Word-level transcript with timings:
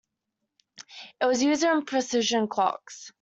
It 1.21 1.27
was 1.27 1.43
used 1.43 1.61
in 1.61 1.85
precision 1.85 2.47
clocks. 2.47 3.07